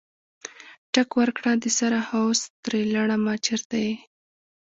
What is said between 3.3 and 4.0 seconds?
چرته یې؟